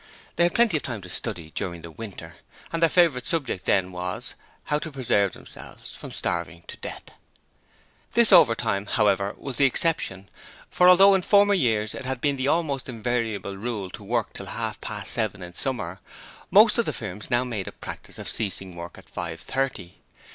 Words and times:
They 0.35 0.45
had 0.45 0.55
plenty 0.55 0.77
of 0.77 0.81
time 0.81 1.03
to 1.03 1.09
study 1.09 1.51
during 1.53 1.83
the 1.83 1.91
winter: 1.91 2.37
and 2.73 2.81
their 2.81 2.89
favourite 2.89 3.27
subject 3.27 3.65
then 3.65 3.91
was, 3.91 4.33
how 4.63 4.79
to 4.79 4.91
preserve 4.91 5.33
themselves 5.33 5.93
from 5.95 6.11
starving 6.11 6.63
to 6.69 6.77
death. 6.77 7.03
This 8.13 8.33
overtime, 8.33 8.87
however, 8.87 9.35
was 9.37 9.57
the 9.57 9.65
exception, 9.67 10.27
for 10.71 10.89
although 10.89 11.13
in 11.13 11.21
former 11.21 11.53
years 11.53 11.93
it 11.93 12.05
had 12.05 12.19
been 12.19 12.35
the 12.37 12.47
almost 12.47 12.89
invariable 12.89 13.57
rule 13.57 13.91
to 13.91 14.03
work 14.03 14.33
till 14.33 14.47
half 14.47 14.81
past 14.81 15.11
seven 15.13 15.43
in 15.43 15.53
summer, 15.53 15.99
most 16.49 16.79
of 16.79 16.85
the 16.85 16.93
firms 16.93 17.29
now 17.29 17.43
made 17.43 17.67
a 17.67 17.71
practice 17.71 18.17
of 18.17 18.27
ceasing 18.27 18.75
work 18.75 18.97
at 18.97 19.07
five 19.07 19.39
thirty. 19.39 19.99